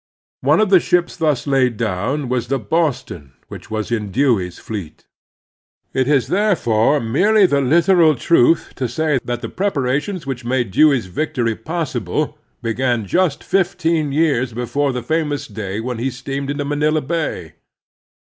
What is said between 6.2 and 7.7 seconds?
therefore merely the